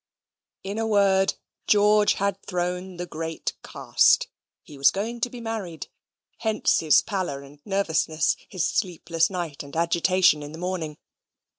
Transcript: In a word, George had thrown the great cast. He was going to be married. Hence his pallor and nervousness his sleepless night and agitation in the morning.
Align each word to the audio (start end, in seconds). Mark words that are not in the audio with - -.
In 0.63 0.79
a 0.79 0.87
word, 0.87 1.35
George 1.67 2.13
had 2.13 2.41
thrown 2.47 2.97
the 2.97 3.05
great 3.05 3.53
cast. 3.63 4.29
He 4.63 4.75
was 4.75 4.89
going 4.89 5.21
to 5.21 5.29
be 5.29 5.39
married. 5.39 5.89
Hence 6.39 6.79
his 6.79 7.03
pallor 7.03 7.43
and 7.43 7.59
nervousness 7.65 8.35
his 8.49 8.65
sleepless 8.65 9.29
night 9.29 9.61
and 9.61 9.75
agitation 9.75 10.41
in 10.41 10.53
the 10.53 10.57
morning. 10.57 10.97